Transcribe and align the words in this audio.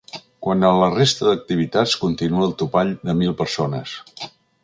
Quant 0.45 0.63
a 0.67 0.69
la 0.83 0.87
resta 0.93 1.27
d’activitats, 1.27 1.93
continua 2.05 2.47
el 2.47 2.57
topall 2.63 2.95
de 3.11 3.17
mil 3.21 3.37
persones. 3.43 3.95